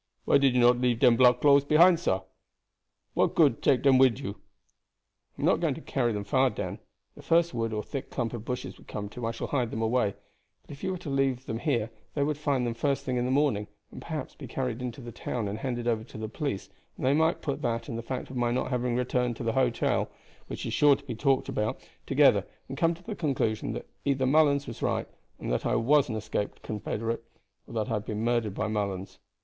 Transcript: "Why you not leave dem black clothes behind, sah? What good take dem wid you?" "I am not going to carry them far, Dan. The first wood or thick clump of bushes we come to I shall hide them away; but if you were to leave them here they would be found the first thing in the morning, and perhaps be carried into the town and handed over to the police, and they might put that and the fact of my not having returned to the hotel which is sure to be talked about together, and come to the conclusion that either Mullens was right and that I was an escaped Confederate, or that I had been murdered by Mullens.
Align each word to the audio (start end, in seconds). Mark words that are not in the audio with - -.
"Why 0.25 0.37
you 0.37 0.59
not 0.59 0.79
leave 0.81 0.97
dem 0.97 1.15
black 1.15 1.41
clothes 1.41 1.63
behind, 1.63 1.99
sah? 1.99 2.23
What 3.13 3.35
good 3.35 3.61
take 3.61 3.83
dem 3.83 3.99
wid 3.99 4.19
you?" 4.19 4.37
"I 5.37 5.41
am 5.41 5.45
not 5.45 5.59
going 5.59 5.75
to 5.75 5.81
carry 5.81 6.11
them 6.11 6.23
far, 6.23 6.49
Dan. 6.49 6.79
The 7.13 7.21
first 7.21 7.53
wood 7.53 7.71
or 7.71 7.83
thick 7.83 8.09
clump 8.09 8.33
of 8.33 8.43
bushes 8.43 8.79
we 8.79 8.85
come 8.85 9.09
to 9.09 9.27
I 9.27 9.29
shall 9.29 9.45
hide 9.45 9.69
them 9.69 9.83
away; 9.83 10.15
but 10.63 10.71
if 10.71 10.83
you 10.83 10.89
were 10.91 10.97
to 10.97 11.09
leave 11.11 11.45
them 11.45 11.59
here 11.59 11.91
they 12.15 12.23
would 12.23 12.35
be 12.37 12.39
found 12.39 12.65
the 12.65 12.73
first 12.73 13.05
thing 13.05 13.17
in 13.17 13.25
the 13.25 13.29
morning, 13.29 13.67
and 13.91 14.01
perhaps 14.01 14.33
be 14.33 14.47
carried 14.47 14.81
into 14.81 15.01
the 15.01 15.11
town 15.11 15.47
and 15.47 15.59
handed 15.59 15.87
over 15.87 16.03
to 16.05 16.17
the 16.17 16.27
police, 16.27 16.67
and 16.97 17.05
they 17.05 17.13
might 17.13 17.43
put 17.43 17.61
that 17.61 17.87
and 17.87 17.95
the 17.95 18.01
fact 18.01 18.31
of 18.31 18.35
my 18.35 18.49
not 18.49 18.71
having 18.71 18.95
returned 18.95 19.35
to 19.35 19.43
the 19.43 19.53
hotel 19.53 20.09
which 20.47 20.65
is 20.65 20.73
sure 20.73 20.95
to 20.95 21.05
be 21.05 21.13
talked 21.13 21.47
about 21.47 21.79
together, 22.07 22.43
and 22.67 22.75
come 22.75 22.95
to 22.95 23.03
the 23.03 23.13
conclusion 23.15 23.73
that 23.73 23.85
either 24.03 24.25
Mullens 24.25 24.65
was 24.65 24.81
right 24.81 25.07
and 25.37 25.51
that 25.51 25.63
I 25.63 25.75
was 25.75 26.09
an 26.09 26.15
escaped 26.15 26.63
Confederate, 26.63 27.23
or 27.67 27.75
that 27.75 27.91
I 27.91 27.93
had 27.93 28.05
been 28.05 28.23
murdered 28.23 28.55
by 28.55 28.67
Mullens. 28.67 29.19